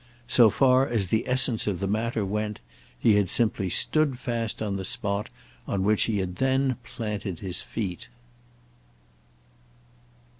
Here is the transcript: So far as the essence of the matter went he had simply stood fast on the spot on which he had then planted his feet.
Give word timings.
So 0.27 0.49
far 0.49 0.87
as 0.87 1.09
the 1.09 1.27
essence 1.27 1.67
of 1.67 1.79
the 1.79 1.85
matter 1.85 2.25
went 2.25 2.59
he 2.97 3.17
had 3.17 3.29
simply 3.29 3.69
stood 3.69 4.17
fast 4.17 4.59
on 4.59 4.75
the 4.75 4.83
spot 4.83 5.29
on 5.67 5.83
which 5.83 6.05
he 6.05 6.17
had 6.17 6.37
then 6.37 6.77
planted 6.83 7.41
his 7.41 7.61
feet. 7.61 8.07